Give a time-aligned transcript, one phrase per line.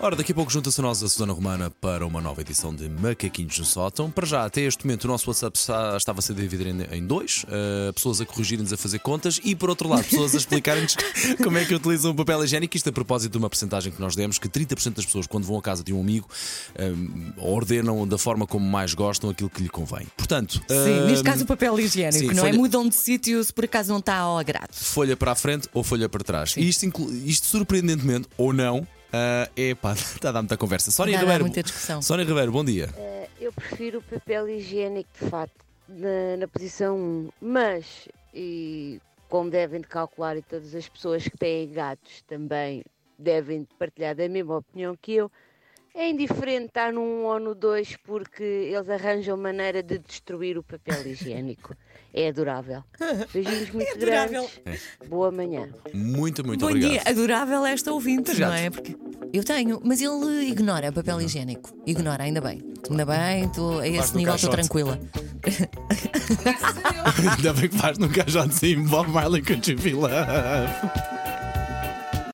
[0.00, 2.88] Ora, daqui a pouco junta-se a nós a Susana Romana para uma nova edição de
[2.88, 4.08] Macaquinhos no Sótão.
[4.08, 5.58] Para já, até este momento, o nosso WhatsApp
[5.96, 9.68] estava a ser dividido em- dois: uh, pessoas a corrigirem-nos a fazer contas e, por
[9.68, 10.94] outro lado, pessoas a explicarem-nos
[11.42, 12.76] como é que utilizam o papel higiênico.
[12.76, 15.58] Isto a propósito de uma porcentagem que nós demos: que 30% das pessoas, quando vão
[15.58, 16.28] à casa de um amigo,
[16.78, 20.06] um, ordenam da forma como mais gostam aquilo que lhe convém.
[20.16, 22.50] Portanto, Sim, um, neste caso o papel higiênico, sim, não é?
[22.50, 24.72] folha- Mudam de sítio se por acaso não está ao agrado.
[24.72, 26.54] folha para a frente ou folha para trás.
[26.56, 26.86] E isto,
[27.24, 30.90] isto, surpreendentemente, ou não, ah, é pá, está a dar muita conversa.
[30.90, 31.44] Sónia Dá- dá Ribeiro.
[31.44, 32.02] muita discussão.
[32.02, 32.88] Sónia Ribeiro, bom dia.
[32.96, 37.28] Eh, Eu prefiro o papel higiênico, de facto, na, na posição 1.
[37.40, 42.84] Mas, e como devem de calcular, e todas as pessoas que têm gatos também
[43.18, 45.30] devem de partilhar da mesma opinião que eu,
[45.98, 51.04] é indiferente estar num ou no 2 porque eles arranjam maneira de destruir o papel
[51.04, 51.74] higiênico.
[52.14, 52.84] É adorável.
[53.34, 54.48] Beijinhos muito adorável.
[54.64, 54.82] grandes.
[55.08, 55.68] Boa manhã.
[55.92, 56.90] Muito, muito Bom obrigado.
[56.92, 58.70] dia, adorável esta ouvinte, Tens não é?
[58.70, 58.96] Porque
[59.32, 61.70] eu tenho, mas ele ignora papel higiênico.
[61.84, 62.62] Ignora, ainda bem.
[62.88, 64.98] Ainda bem, tô, a esse nível estou tranquila.
[67.36, 70.12] Ainda bem que faz num caixote sim, Bob Marley Country Love.